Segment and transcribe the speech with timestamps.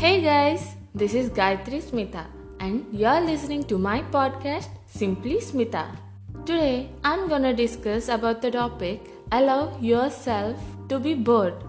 [0.00, 2.20] Hey guys, this is Gayatri Smita,
[2.60, 5.86] and you're listening to my podcast Simply Smita.
[6.46, 9.00] Today, I'm gonna discuss about the topic
[9.32, 11.64] Allow yourself to be bored.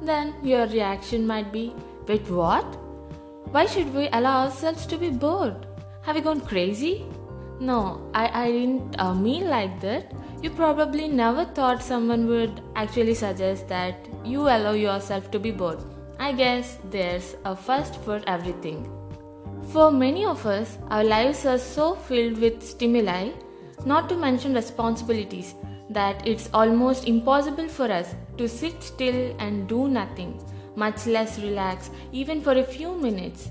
[0.00, 1.74] Then your reaction might be,
[2.06, 2.78] Wait, what?
[3.50, 5.66] Why should we allow ourselves to be bored?
[6.02, 7.04] Have you gone crazy?
[7.58, 10.12] No, I, I didn't uh, mean like that.
[10.40, 15.82] You probably never thought someone would actually suggest that you allow yourself to be bored.
[16.24, 18.82] I guess there's a first for everything.
[19.72, 23.30] For many of us, our lives are so filled with stimuli,
[23.84, 25.56] not to mention responsibilities,
[25.90, 30.40] that it's almost impossible for us to sit still and do nothing,
[30.76, 33.50] much less relax, even for a few minutes.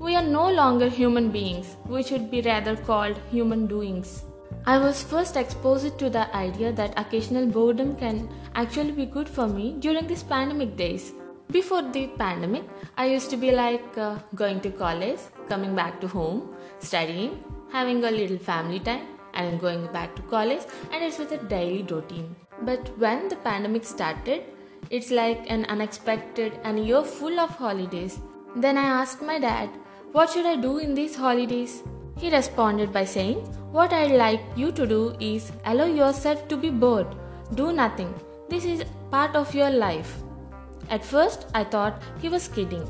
[0.00, 4.24] We are no longer human beings, we should be rather called human doings.
[4.66, 9.46] I was first exposed to the idea that occasional boredom can actually be good for
[9.46, 11.12] me during these pandemic days.
[11.50, 12.64] Before the pandemic,
[12.96, 18.02] I used to be like uh, going to college, coming back to home, studying, having
[18.04, 22.34] a little family time, and going back to college, and it was a daily routine.
[22.62, 24.44] But when the pandemic started,
[24.90, 28.18] it's like an unexpected and year full of holidays.
[28.56, 29.68] Then I asked my dad,
[30.12, 31.82] What should I do in these holidays?
[32.16, 33.38] He responded by saying,
[33.70, 37.08] What I'd like you to do is allow yourself to be bored.
[37.54, 38.14] Do nothing.
[38.48, 40.22] This is part of your life.
[40.90, 42.86] At first, I thought he was kidding.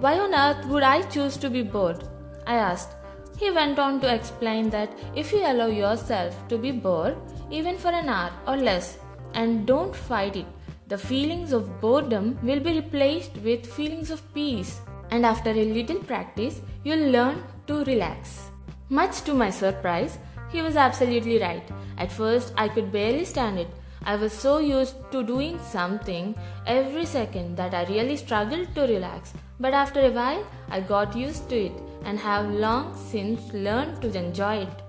[0.00, 2.04] Why on earth would I choose to be bored?
[2.46, 2.90] I asked.
[3.38, 7.16] He went on to explain that if you allow yourself to be bored,
[7.50, 8.98] even for an hour or less,
[9.34, 10.46] and don't fight it,
[10.88, 14.80] the feelings of boredom will be replaced with feelings of peace.
[15.10, 18.50] And after a little practice, you'll learn to relax.
[18.88, 20.18] Much to my surprise,
[20.50, 21.68] he was absolutely right.
[21.98, 23.68] At first, I could barely stand it.
[24.04, 26.34] I was so used to doing something
[26.66, 29.32] every second that I really struggled to relax.
[29.58, 31.72] But after a while, I got used to it
[32.04, 34.82] and have long since learned to enjoy it.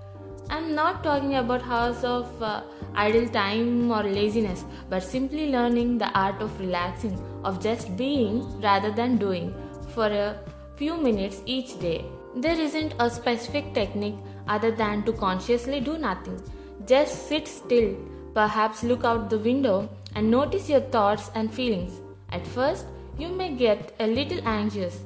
[0.50, 2.62] I'm not talking about hours of uh,
[2.94, 8.90] idle time or laziness, but simply learning the art of relaxing, of just being rather
[8.90, 9.54] than doing
[9.94, 10.38] for a
[10.76, 12.04] few minutes each day.
[12.34, 14.16] There isn't a specific technique
[14.46, 16.40] other than to consciously do nothing.
[16.86, 17.94] Just sit still,
[18.38, 19.76] perhaps look out the window
[20.14, 21.94] and notice your thoughts and feelings.
[22.30, 22.86] At first,
[23.18, 25.00] you may get a little anxious,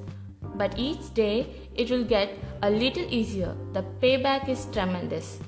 [0.55, 1.37] but each day
[1.75, 2.31] it will get
[2.63, 3.55] a little easier.
[3.73, 5.39] The payback is tremendous.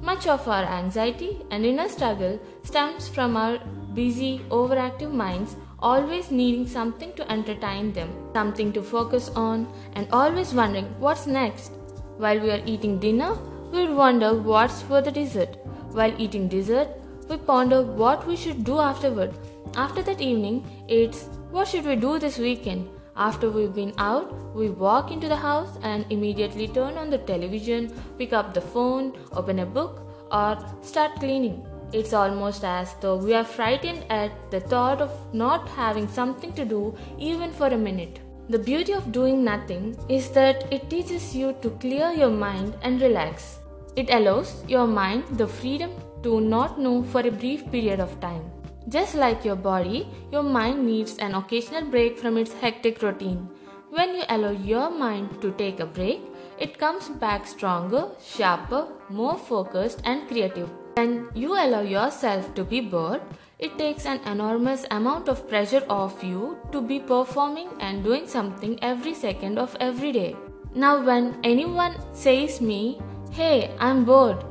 [0.00, 3.58] Much of our anxiety and inner struggle stems from our
[3.94, 10.52] busy, overactive minds always needing something to entertain them, something to focus on, and always
[10.54, 11.70] wondering what's next.
[12.16, 13.38] While we are eating dinner,
[13.70, 15.56] we'll wonder what's for the dessert.
[15.92, 16.88] While eating dessert,
[17.28, 19.34] we ponder what we should do afterward.
[19.76, 22.88] After that evening, it's what should we do this weekend?
[23.16, 27.92] After we've been out, we walk into the house and immediately turn on the television,
[28.18, 30.00] pick up the phone, open a book,
[30.30, 31.66] or start cleaning.
[31.92, 36.64] It's almost as though we are frightened at the thought of not having something to
[36.64, 38.20] do even for a minute.
[38.48, 43.00] The beauty of doing nothing is that it teaches you to clear your mind and
[43.00, 43.58] relax.
[43.94, 45.90] It allows your mind the freedom
[46.22, 48.42] to not know for a brief period of time.
[48.88, 53.48] Just like your body, your mind needs an occasional break from its hectic routine.
[53.90, 56.20] When you allow your mind to take a break,
[56.58, 60.68] it comes back stronger, sharper, more focused, and creative.
[60.94, 63.22] When you allow yourself to be bored,
[63.58, 68.78] it takes an enormous amount of pressure off you to be performing and doing something
[68.82, 70.36] every second of every day.
[70.74, 73.00] Now, when anyone says me,
[73.30, 74.44] Hey, I'm bored,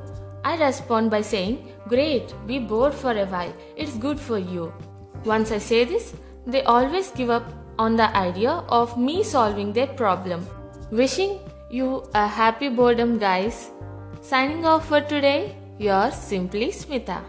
[0.43, 4.73] I respond by saying, Great, be bored for a while, it's good for you.
[5.25, 6.13] Once I say this,
[6.47, 7.43] they always give up
[7.77, 10.47] on the idea of me solving their problem.
[10.91, 13.71] Wishing you a happy boredom, guys.
[14.21, 17.21] Signing off for today, yours simply Smita.